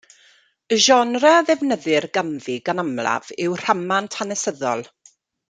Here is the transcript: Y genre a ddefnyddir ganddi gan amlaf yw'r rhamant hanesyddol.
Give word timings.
Y 0.75 0.77
genre 0.85 1.33
a 1.39 1.43
ddefnyddir 1.49 2.07
ganddi 2.19 2.55
gan 2.71 2.83
amlaf 2.85 3.31
yw'r 3.45 3.63
rhamant 3.67 4.19
hanesyddol. 4.23 4.85